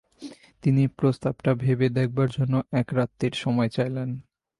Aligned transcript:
তিনি 0.63 0.83
প্রস্তাবটা 0.97 1.51
ভেবে 1.53 1.87
দেখবার 1.89 2.29
জন্য 2.29 2.53
এক 2.71 2.87
রাত্তির 2.93 3.33
সময় 3.33 3.69
চাইলেন। 3.69 4.09